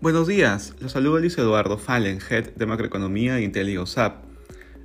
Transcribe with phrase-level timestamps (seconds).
[0.00, 4.22] Buenos días, los saluda Luis Eduardo Fallen, Head de Macroeconomía de IntelioSAP.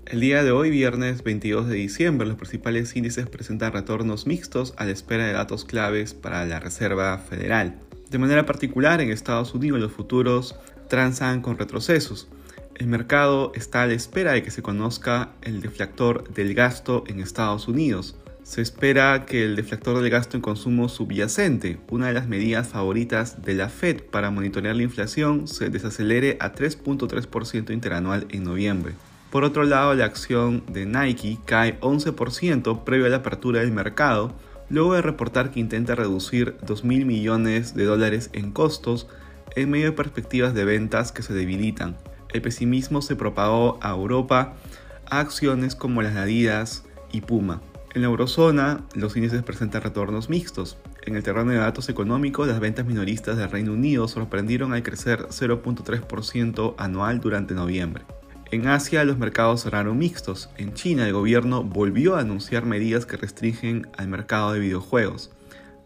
[0.08, 4.86] El día de hoy, viernes 22 de diciembre, los principales índices presentan retornos mixtos a
[4.86, 7.78] la espera de datos claves para la Reserva Federal.
[8.10, 10.56] De manera particular, en Estados Unidos los futuros
[10.90, 12.28] transan con retrocesos.
[12.74, 17.20] El mercado está a la espera de que se conozca el deflactor del gasto en
[17.20, 18.16] Estados Unidos.
[18.44, 23.42] Se espera que el deflactor del gasto en consumo subyacente, una de las medidas favoritas
[23.42, 28.94] de la Fed para monitorear la inflación, se desacelere a 3.3% interanual en noviembre.
[29.32, 34.34] Por otro lado, la acción de Nike cae 11% previo a la apertura del mercado,
[34.70, 39.08] luego de reportar que intenta reducir 2.000 millones de dólares en costos
[39.56, 41.96] en medio de perspectivas de ventas que se debilitan.
[42.34, 44.56] El pesimismo se propagó a Europa
[45.10, 47.62] a acciones como las Adidas y Puma.
[47.94, 50.78] En la eurozona, los índices presentan retornos mixtos.
[51.04, 55.28] En el terreno de datos económicos, las ventas minoristas del Reino Unido sorprendieron al crecer
[55.28, 58.04] 0.3% anual durante noviembre.
[58.50, 60.50] En Asia, los mercados cerraron mixtos.
[60.58, 65.32] En China, el gobierno volvió a anunciar medidas que restringen al mercado de videojuegos.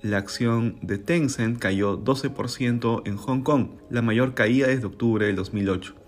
[0.01, 5.35] La acción de Tencent cayó 12% en Hong Kong, la mayor caída desde octubre del
[5.35, 6.06] 2008.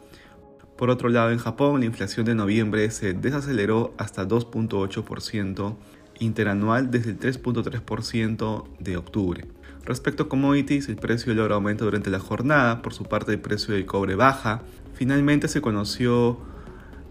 [0.79, 5.75] Por otro lado, en Japón la inflación de noviembre se desaceleró hasta 2.8%
[6.19, 9.45] interanual desde el 3.3% de octubre.
[9.83, 13.41] Respecto a commodities, el precio del oro aumenta durante la jornada, por su parte el
[13.41, 14.61] precio del cobre baja.
[14.93, 16.39] Finalmente se conoció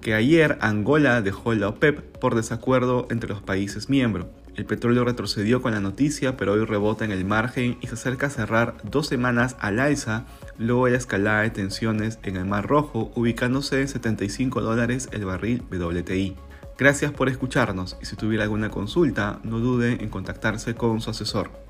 [0.01, 4.29] que ayer Angola dejó la OPEP por desacuerdo entre los países miembros.
[4.57, 8.29] El petróleo retrocedió con la noticia, pero hoy rebota en el margen y se acerca
[8.29, 10.25] a cerrar dos semanas al alza
[10.59, 15.25] luego de la escalada de tensiones en el Mar Rojo, ubicándose en 75 dólares el
[15.25, 16.37] barril WTI.
[16.77, 21.68] Gracias por escucharnos y si tuviera alguna consulta, no dude en contactarse con su asesor.